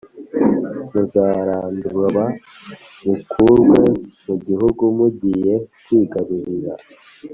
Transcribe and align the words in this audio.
muzarandurwa 0.91 2.23
mukurwe 3.05 3.81
mu 4.25 4.35
gihugu 4.45 4.83
mugiye 4.97 5.53
kwigarurira 5.85 6.73